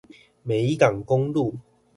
[0.41, 1.53] 美港公路